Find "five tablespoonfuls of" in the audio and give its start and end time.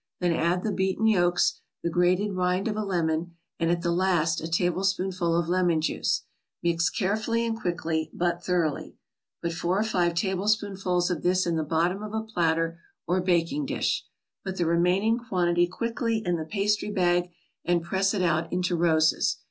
9.83-11.21